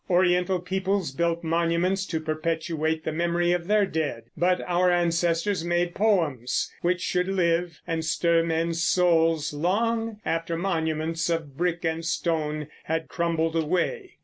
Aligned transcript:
Oriental 0.09 0.57
peoples 0.59 1.11
built 1.11 1.43
monuments 1.43 2.07
to 2.07 2.19
perpetuate 2.19 3.03
the 3.03 3.11
memory 3.11 3.51
of 3.51 3.67
their 3.67 3.85
dead; 3.85 4.23
but 4.35 4.59
our 4.61 4.89
ancestors 4.89 5.63
made 5.63 5.93
poems, 5.93 6.71
which 6.81 7.01
should 7.01 7.27
live 7.27 7.79
and 7.85 8.03
stir 8.03 8.41
men's 8.43 8.81
souls 8.81 9.53
long 9.53 10.19
after 10.25 10.57
monuments 10.57 11.29
of 11.29 11.55
brick 11.55 11.85
and 11.85 12.03
stone 12.03 12.67
had 12.85 13.09
crumbled 13.09 13.55
away. 13.55 14.13